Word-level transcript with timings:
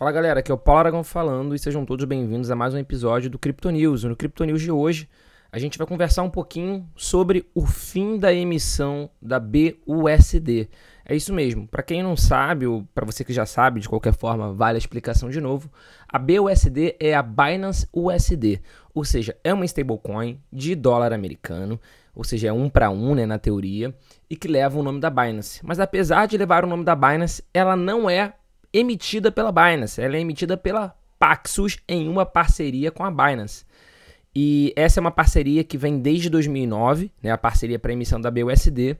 Fala 0.00 0.12
galera, 0.12 0.40
aqui 0.40 0.50
é 0.50 0.54
o 0.54 0.56
Paulo 0.56 0.78
Aragão 0.78 1.04
falando 1.04 1.54
e 1.54 1.58
sejam 1.58 1.84
todos 1.84 2.06
bem-vindos 2.06 2.50
a 2.50 2.56
mais 2.56 2.72
um 2.72 2.78
episódio 2.78 3.28
do 3.28 3.38
Crypto 3.38 3.68
News. 3.68 4.02
No 4.02 4.16
Crypto 4.16 4.42
News 4.44 4.62
de 4.62 4.72
hoje, 4.72 5.06
a 5.52 5.58
gente 5.58 5.76
vai 5.76 5.86
conversar 5.86 6.22
um 6.22 6.30
pouquinho 6.30 6.88
sobre 6.96 7.44
o 7.54 7.66
fim 7.66 8.18
da 8.18 8.32
emissão 8.32 9.10
da 9.20 9.38
BUSD. 9.38 10.70
É 11.04 11.14
isso 11.14 11.34
mesmo. 11.34 11.68
Para 11.68 11.82
quem 11.82 12.02
não 12.02 12.16
sabe, 12.16 12.66
ou 12.66 12.88
para 12.94 13.04
você 13.04 13.22
que 13.22 13.34
já 13.34 13.44
sabe, 13.44 13.78
de 13.78 13.90
qualquer 13.90 14.14
forma, 14.14 14.54
vale 14.54 14.76
a 14.76 14.78
explicação 14.78 15.28
de 15.28 15.38
novo. 15.38 15.70
A 16.08 16.18
BUSD 16.18 16.96
é 16.98 17.12
a 17.12 17.22
Binance 17.22 17.86
USD, 17.92 18.62
ou 18.94 19.04
seja, 19.04 19.36
é 19.44 19.52
uma 19.52 19.66
stablecoin 19.66 20.40
de 20.50 20.74
dólar 20.74 21.12
americano, 21.12 21.78
ou 22.14 22.24
seja, 22.24 22.48
é 22.48 22.52
um 22.54 22.70
para 22.70 22.88
um, 22.88 23.14
né, 23.14 23.26
na 23.26 23.38
teoria, 23.38 23.94
e 24.30 24.34
que 24.34 24.48
leva 24.48 24.78
o 24.78 24.82
nome 24.82 24.98
da 24.98 25.10
Binance. 25.10 25.60
Mas 25.62 25.78
apesar 25.78 26.24
de 26.24 26.38
levar 26.38 26.64
o 26.64 26.68
nome 26.68 26.84
da 26.84 26.96
Binance, 26.96 27.44
ela 27.52 27.76
não 27.76 28.08
é 28.08 28.32
emitida 28.72 29.30
pela 29.32 29.52
Binance, 29.52 30.00
ela 30.00 30.16
é 30.16 30.20
emitida 30.20 30.56
pela 30.56 30.96
Paxos 31.18 31.78
em 31.86 32.08
uma 32.08 32.24
parceria 32.24 32.90
com 32.90 33.04
a 33.04 33.10
Binance. 33.10 33.64
E 34.34 34.72
essa 34.76 35.00
é 35.00 35.02
uma 35.02 35.10
parceria 35.10 35.62
que 35.62 35.76
vem 35.76 35.98
desde 35.98 36.30
2009, 36.30 37.10
né, 37.22 37.30
a 37.30 37.38
parceria 37.38 37.78
para 37.78 37.92
emissão 37.92 38.20
da 38.20 38.30
BUSD. 38.30 38.96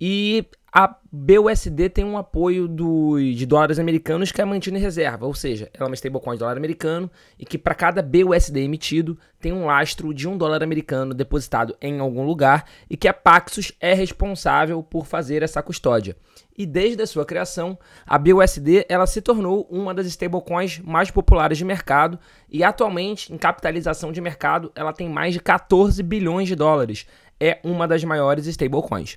E 0.00 0.44
a 0.70 0.94
BUSD 1.10 1.88
tem 1.88 2.04
um 2.04 2.18
apoio 2.18 2.68
do, 2.68 3.18
de 3.18 3.46
dólares 3.46 3.78
americanos 3.78 4.30
que 4.30 4.42
é 4.42 4.44
mantido 4.44 4.76
em 4.76 4.80
reserva, 4.80 5.24
ou 5.24 5.32
seja, 5.32 5.70
ela 5.72 5.86
é 5.86 5.88
uma 5.88 5.94
stablecoin 5.94 6.34
de 6.34 6.40
dólar 6.40 6.58
americano 6.58 7.10
e 7.38 7.46
que 7.46 7.56
para 7.56 7.74
cada 7.74 8.02
BUSD 8.02 8.60
emitido 8.60 9.18
tem 9.40 9.54
um 9.54 9.64
lastro 9.64 10.12
de 10.12 10.28
um 10.28 10.36
dólar 10.36 10.62
americano 10.62 11.14
depositado 11.14 11.74
em 11.80 11.98
algum 11.98 12.26
lugar 12.26 12.66
e 12.90 12.96
que 12.96 13.08
a 13.08 13.14
Paxos 13.14 13.72
é 13.80 13.94
responsável 13.94 14.82
por 14.82 15.06
fazer 15.06 15.42
essa 15.42 15.62
custódia. 15.62 16.14
E 16.58 16.66
desde 16.66 17.02
a 17.02 17.06
sua 17.06 17.24
criação, 17.24 17.78
a 18.06 18.18
BUSD 18.18 18.84
ela 18.86 19.06
se 19.06 19.22
tornou 19.22 19.66
uma 19.70 19.94
das 19.94 20.06
stablecoins 20.06 20.78
mais 20.80 21.10
populares 21.10 21.56
de 21.56 21.64
mercado 21.64 22.18
e 22.50 22.62
atualmente, 22.62 23.32
em 23.32 23.38
capitalização 23.38 24.12
de 24.12 24.20
mercado, 24.20 24.70
ela 24.74 24.92
tem 24.92 25.08
mais 25.08 25.32
de 25.32 25.40
14 25.40 26.02
bilhões 26.02 26.48
de 26.48 26.54
dólares. 26.54 27.06
É 27.40 27.60
uma 27.64 27.88
das 27.88 28.04
maiores 28.04 28.46
stablecoins 28.46 29.16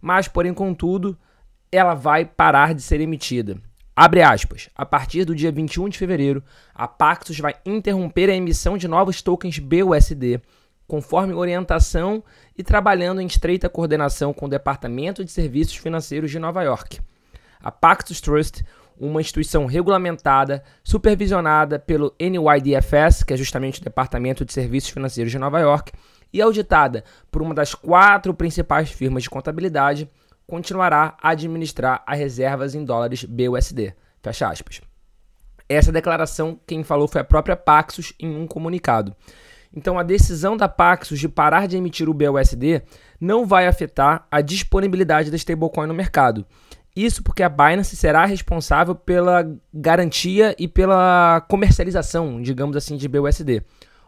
mas, 0.00 0.28
porém, 0.28 0.54
contudo, 0.54 1.18
ela 1.70 1.94
vai 1.94 2.24
parar 2.24 2.74
de 2.74 2.82
ser 2.82 3.00
emitida. 3.00 3.58
Abre 3.94 4.22
aspas. 4.22 4.70
A 4.74 4.86
partir 4.86 5.24
do 5.24 5.34
dia 5.34 5.52
21 5.52 5.88
de 5.88 5.98
fevereiro, 5.98 6.42
a 6.74 6.88
Paxos 6.88 7.38
vai 7.38 7.54
interromper 7.66 8.30
a 8.30 8.34
emissão 8.34 8.78
de 8.78 8.88
novos 8.88 9.20
tokens 9.20 9.58
BUSD, 9.58 10.40
conforme 10.86 11.34
orientação 11.34 12.24
e 12.56 12.62
trabalhando 12.62 13.20
em 13.20 13.26
estreita 13.26 13.68
coordenação 13.68 14.32
com 14.32 14.46
o 14.46 14.48
Departamento 14.48 15.24
de 15.24 15.30
Serviços 15.30 15.76
Financeiros 15.76 16.30
de 16.30 16.38
Nova 16.38 16.62
York. 16.62 16.98
A 17.62 17.70
Paxos 17.70 18.20
Trust, 18.20 18.64
uma 18.98 19.20
instituição 19.20 19.66
regulamentada, 19.66 20.62
supervisionada 20.82 21.78
pelo 21.78 22.14
NYDFS, 22.18 23.22
que 23.22 23.34
é 23.34 23.36
justamente 23.36 23.80
o 23.80 23.84
Departamento 23.84 24.44
de 24.44 24.52
Serviços 24.52 24.90
Financeiros 24.90 25.30
de 25.30 25.38
Nova 25.38 25.60
York, 25.60 25.92
e 26.32 26.40
auditada 26.40 27.04
por 27.30 27.42
uma 27.42 27.54
das 27.54 27.74
quatro 27.74 28.32
principais 28.34 28.90
firmas 28.90 29.22
de 29.22 29.30
contabilidade, 29.30 30.08
continuará 30.46 31.16
a 31.22 31.30
administrar 31.30 32.02
as 32.06 32.18
reservas 32.18 32.74
em 32.74 32.84
dólares 32.84 33.24
BUSD. 33.24 33.94
Fecha 34.22 34.48
aspas. 34.48 34.80
Essa 35.68 35.92
declaração, 35.92 36.58
quem 36.66 36.82
falou 36.82 37.06
foi 37.06 37.20
a 37.20 37.24
própria 37.24 37.56
Paxos 37.56 38.12
em 38.18 38.36
um 38.36 38.46
comunicado. 38.46 39.14
Então, 39.72 39.96
a 39.96 40.02
decisão 40.02 40.56
da 40.56 40.68
Paxos 40.68 41.20
de 41.20 41.28
parar 41.28 41.68
de 41.68 41.76
emitir 41.76 42.08
o 42.08 42.14
BUSD 42.14 42.82
não 43.20 43.46
vai 43.46 43.68
afetar 43.68 44.26
a 44.28 44.40
disponibilidade 44.40 45.30
da 45.30 45.36
stablecoin 45.36 45.86
no 45.86 45.94
mercado. 45.94 46.44
Isso 46.94 47.22
porque 47.22 47.44
a 47.44 47.48
Binance 47.48 47.94
será 47.94 48.24
responsável 48.24 48.96
pela 48.96 49.48
garantia 49.72 50.56
e 50.58 50.66
pela 50.66 51.40
comercialização, 51.48 52.42
digamos 52.42 52.76
assim, 52.76 52.96
de 52.96 53.06
BUSD. 53.06 53.62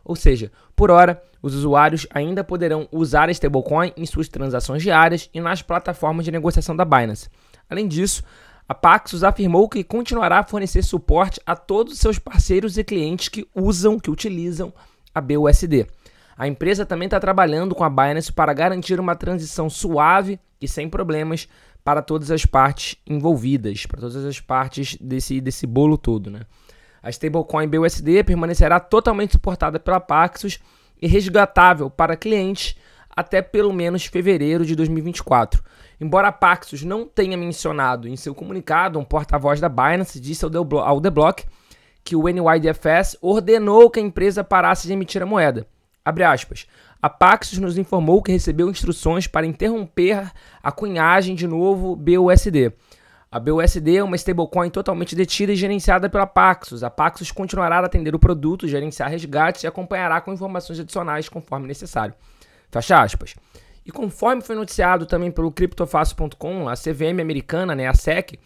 Ou 0.05 0.17
seja, 0.17 0.51
por 0.75 0.91
hora, 0.91 1.23
os 1.41 1.55
usuários 1.55 2.07
ainda 2.11 2.45
poderão 2.45 2.89
usar 2.93 3.29
a 3.29 3.33
stablecoin 3.33 3.93
em 3.97 4.07
suas 4.07 4.29
transações 4.29 4.83
diárias 4.83 5.29
e 5.33 5.41
nas 5.41 5.63
plataformas 5.63 6.25
de 6.25 6.31
negociação 6.31 6.77
da 6.77 6.85
Binance. 6.85 7.29
Além 7.69 7.89
disso, 7.89 8.23
a 8.69 8.75
Paxos 8.75 9.25
afirmou 9.25 9.69
que 9.69 9.83
continuará 9.83 10.39
a 10.39 10.45
fornecer 10.45 10.83
suporte 10.83 11.41
a 11.45 11.57
todos 11.57 11.95
os 11.95 11.99
seus 11.99 12.19
parceiros 12.19 12.79
e 12.79 12.85
clientes 12.85 13.29
que 13.29 13.47
usam, 13.55 13.99
que 13.99 14.11
utilizam 14.11 14.73
a 15.15 15.21
BUSD. 15.21 15.87
A 16.37 16.49
empresa 16.49 16.87
também 16.87 17.07
está 17.07 17.21
trabalhando 17.21 17.75
com 17.75 17.85
a 17.85 17.91
Binance 17.91 18.33
para 18.33 18.53
garantir 18.53 18.99
uma 18.99 19.15
transição 19.15 19.69
suave 19.69 20.39
e 20.61 20.69
sem 20.69 20.89
problemas 20.89 21.49
para 21.85 22.01
todas 22.01 22.31
as 22.31 22.47
partes 22.47 22.97
envolvidas, 23.07 23.87
para 23.87 24.01
todas 24.01 24.25
as 24.25 24.41
partes 24.41 24.97
desse, 25.01 25.41
desse 25.41 25.67
bolo 25.67 25.99
todo, 25.99 26.31
né? 26.31 26.41
A 27.03 27.11
stablecoin 27.11 27.69
BUSD 27.69 28.23
permanecerá 28.25 28.79
totalmente 28.79 29.33
suportada 29.33 29.81
pela 29.81 29.99
Paxos 29.99 30.61
e 31.01 31.07
resgatável 31.07 31.91
para 31.91 32.17
clientes 32.17 32.77
até 33.15 33.43
pelo 33.43 33.73
menos 33.73 34.07
fevereiro 34.07 34.65
de 34.65 34.75
2024. 34.77 35.63
Embora 36.01 36.29
a 36.29 36.33
Paxos 36.33 36.83
não 36.83 37.07
tenha 37.07 37.37
mencionado 37.37 38.09
em 38.09 38.17
seu 38.17 38.35
comunicado, 38.35 38.99
um 38.99 39.05
porta-voz 39.05 39.61
da 39.61 39.69
Binance 39.69 40.21
disse 40.21 40.45
ao 40.45 41.01
The 41.01 41.11
Block 41.11 41.45
que 42.05 42.17
o 42.17 42.27
NYDFS 42.27 43.19
ordenou 43.21 43.91
que 43.91 44.01
a 44.01 44.03
empresa 44.03 44.43
parasse 44.43 44.87
de 44.87 44.93
emitir 44.93 45.23
a 45.23 45.27
moeda. 45.27 45.67
Abre 46.05 46.25
aspas. 46.25 46.67
A 47.01 47.09
Paxos 47.09 47.59
nos 47.59 47.79
informou 47.79 48.23
que 48.23 48.33
recebeu 48.33 48.69
instruções 48.69 49.27
para 49.27 49.47
interromper 49.47 50.31
a 50.63 50.73
cunhagem 50.73 51.35
de 51.35 51.47
novo 51.47 51.95
BUSD. 51.95 52.73
A 53.33 53.41
BUSD 53.41 53.97
é 53.97 54.05
uma 54.05 54.15
stablecoin 54.15 54.69
totalmente 54.69 55.17
detida 55.17 55.53
e 55.53 55.57
gerenciada 55.57 56.07
pela 56.11 56.27
Paxos. 56.27 56.85
A 56.85 56.91
Paxos 56.91 57.33
continuará 57.33 57.79
a 57.79 57.87
atender 57.87 58.15
o 58.15 58.19
produto, 58.19 58.69
gerenciar 58.69 59.09
resgates 59.09 59.65
e 59.65 59.67
acompanhará 59.67 60.21
com 60.21 60.35
informações 60.35 60.79
adicionais 60.79 61.31
conforme 61.31 61.67
necessário. 61.67 62.15
Fecha 62.71 63.01
aspas. 63.01 63.35
E 63.87 63.91
conforme 63.91 64.43
foi 64.43 64.55
noticiado 64.55 65.07
também 65.07 65.31
pelo 65.31 65.51
criptofácil.com, 65.51 66.69
a 66.69 66.75
CVM 66.75 67.23
americana, 67.23 67.75
né, 67.75 67.89
a 67.89 67.95
SEC, 67.95 68.39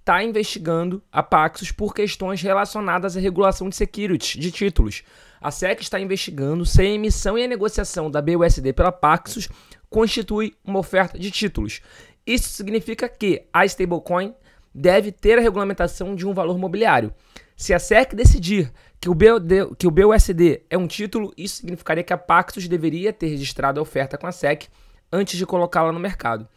está 0.00 0.24
investigando 0.24 1.00
a 1.12 1.22
Paxos 1.22 1.70
por 1.70 1.94
questões 1.94 2.42
relacionadas 2.42 3.16
à 3.16 3.20
regulação 3.20 3.68
de 3.68 3.76
securities, 3.76 4.40
de 4.40 4.50
títulos. 4.50 5.04
A 5.40 5.52
SEC 5.52 5.82
está 5.82 6.00
investigando 6.00 6.66
se 6.66 6.82
a 6.82 6.84
emissão 6.84 7.38
e 7.38 7.44
a 7.44 7.48
negociação 7.48 8.10
da 8.10 8.20
BUSD 8.20 8.72
pela 8.72 8.90
Paxos 8.90 9.48
constitui 9.88 10.56
uma 10.64 10.80
oferta 10.80 11.16
de 11.16 11.30
títulos. 11.30 11.80
Isso 12.26 12.50
significa 12.50 13.08
que 13.08 13.46
a 13.52 13.64
stablecoin 13.64 14.34
deve 14.74 15.12
ter 15.12 15.38
a 15.38 15.42
regulamentação 15.42 16.14
de 16.14 16.26
um 16.26 16.32
valor 16.32 16.56
mobiliário. 16.58 17.12
Se 17.56 17.74
a 17.74 17.78
SEC 17.78 18.14
decidir 18.14 18.72
que 19.00 19.08
o, 19.08 19.14
BUD, 19.14 19.74
que 19.78 19.86
o 19.86 19.90
BUSD 19.90 20.62
é 20.70 20.78
um 20.78 20.86
título, 20.86 21.32
isso 21.36 21.56
significaria 21.56 22.02
que 22.02 22.12
a 22.12 22.18
Paxos 22.18 22.66
deveria 22.68 23.12
ter 23.12 23.26
registrado 23.26 23.78
a 23.78 23.82
oferta 23.82 24.16
com 24.16 24.26
a 24.26 24.32
SEC 24.32 24.68
antes 25.12 25.36
de 25.38 25.44
colocá-la 25.44 25.92
no 25.92 26.00
mercado. 26.00 26.48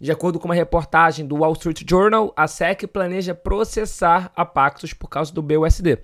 De 0.00 0.12
acordo 0.12 0.38
com 0.38 0.46
uma 0.46 0.54
reportagem 0.54 1.26
do 1.26 1.36
Wall 1.36 1.52
Street 1.52 1.82
Journal, 1.88 2.32
a 2.36 2.46
SEC 2.46 2.86
planeja 2.86 3.34
processar 3.34 4.30
a 4.36 4.44
Paxos 4.44 4.92
por 4.92 5.08
causa 5.08 5.32
do 5.32 5.42
BUSD. 5.42 5.98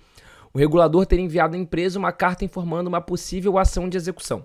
O 0.53 0.59
regulador 0.59 1.07
teria 1.07 1.25
enviado 1.25 1.55
à 1.55 1.59
empresa 1.59 1.99
uma 1.99 2.13
carta 2.13 2.45
informando 2.45 2.89
uma 2.89 3.01
possível 3.01 3.59
ação 3.59 3.89
de 3.89 3.97
execução. 3.97 4.45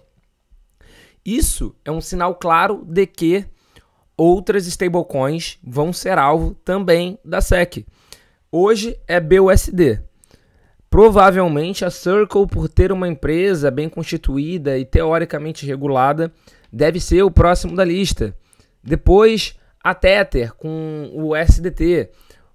Isso 1.26 1.76
é 1.84 1.92
um 1.92 2.02
sinal 2.02 2.36
claro 2.36 2.84
de 2.86 3.08
que 3.08 3.46
outras 4.18 4.66
stablecoins 4.68 5.58
vão 5.64 5.92
ser 5.92 6.18
alvo 6.18 6.56
também 6.64 7.18
da 7.24 7.42
SEC. 7.42 7.86
Hoje 8.52 8.98
é 9.08 9.20
BUSD. 9.20 10.02
Provavelmente 10.90 11.84
a 11.84 11.90
Circle, 11.90 12.48
por 12.48 12.70
ter 12.70 12.92
uma 12.92 13.08
empresa 13.08 13.70
bem 13.70 13.90
constituída 13.90 14.78
e 14.78 14.86
teoricamente 14.86 15.66
regulada, 15.66 16.32
deve 16.72 17.00
ser 17.00 17.24
o 17.24 17.32
próximo 17.32 17.76
da 17.76 17.84
lista. 17.84 18.36
Depois 18.82 19.60
a 19.84 19.94
Tether 19.94 20.54
com 20.54 21.12
o 21.14 21.36
SDT. 21.36 22.10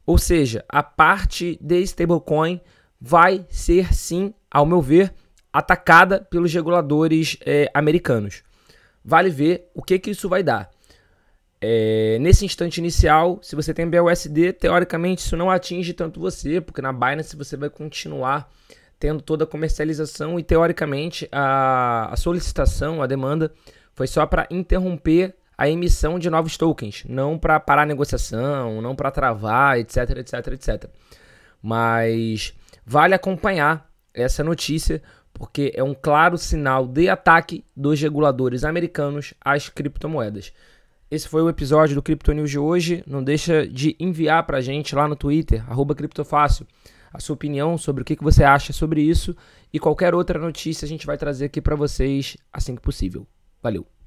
Ou 0.05 0.19
seja, 0.19 0.65
a 0.69 0.83
parte 0.83 1.59
de 1.61 1.81
stablecoin 1.83 2.61
vai 3.01 3.47
ser 3.49 3.95
sim, 3.95 4.35
ao 4.51 4.67
meu 4.67 4.81
ver, 4.83 5.15
atacada 5.53 6.21
pelos 6.21 6.53
reguladores 6.53 7.37
é, 7.47 7.71
americanos. 7.73 8.43
Vale 9.05 9.31
ver 9.31 9.71
o 9.75 9.83
que, 9.83 9.99
que 9.99 10.11
isso 10.11 10.29
vai 10.29 10.43
dar. 10.43 10.71
É, 11.63 12.17
nesse 12.21 12.45
instante 12.45 12.79
inicial, 12.79 13.39
se 13.43 13.55
você 13.55 13.75
tem 13.75 13.89
BUSD, 13.89 14.55
teoricamente 14.55 15.19
isso 15.19 15.37
não 15.37 15.51
atinge 15.51 15.93
tanto 15.93 16.19
você, 16.19 16.61
porque 16.61 16.81
na 16.81 16.93
Binance 16.93 17.37
você 17.37 17.57
vai 17.57 17.69
continuar 17.69 18.51
tendo 18.99 19.23
toda 19.23 19.45
a 19.45 19.47
comercialização 19.47 20.39
e 20.39 20.43
teoricamente 20.43 21.29
a, 21.33 22.13
a 22.13 22.17
solicitação, 22.17 23.03
a 23.03 23.07
demanda, 23.07 23.53
foi 23.95 24.07
só 24.07 24.27
para 24.27 24.47
interromper 24.51 25.35
a 25.57 25.69
emissão 25.69 26.19
de 26.19 26.31
novos 26.31 26.57
tokens, 26.57 27.05
não 27.07 27.39
para 27.39 27.61
parar 27.61 27.83
a 27.83 27.87
negociação, 27.87 28.81
não 28.81 28.97
para 28.97 29.11
travar, 29.11 29.79
etc, 29.79 30.19
etc, 30.19 30.47
etc. 30.53 30.91
Mas 31.63 32.55
vale 32.85 33.15
acompanhar 33.15 33.91
essa 34.15 34.43
notícia, 34.43 35.03
porque 35.35 35.73
é 35.75 35.83
um 35.83 35.95
claro 35.95 36.39
sinal 36.39 36.87
de 36.87 37.11
ataque 37.11 37.65
dos 37.77 38.01
reguladores 38.01 38.65
americanos 38.65 39.35
às 39.41 39.69
criptomoedas. 39.69 40.53
Esse 41.11 41.29
foi 41.29 41.43
o 41.43 41.49
episódio 41.49 41.97
do 41.97 42.03
Crypto 42.03 42.33
News 42.33 42.51
de 42.51 42.59
hoje. 42.59 43.03
Não 43.05 43.23
deixa 43.23 43.67
de 43.67 43.97
enviar 43.99 44.47
pra 44.47 44.61
gente 44.61 44.95
lá 44.95 45.09
no 45.09 45.17
Twitter, 45.17 45.65
Criptofácil, 45.97 46.65
a 47.13 47.19
sua 47.19 47.35
opinião 47.35 47.77
sobre 47.77 48.03
o 48.03 48.05
que 48.05 48.23
você 48.23 48.45
acha 48.45 48.73
sobre 48.73 49.03
isso 49.03 49.37
e 49.73 49.81
qualquer 49.81 50.15
outra 50.15 50.39
notícia 50.39 50.85
a 50.85 50.89
gente 50.89 51.07
vai 51.07 51.19
trazer 51.19 51.47
aqui 51.47 51.61
para 51.61 51.75
vocês 51.75 52.37
assim 52.53 52.77
que 52.77 52.83
possível. 52.83 53.27
Valeu! 53.61 54.00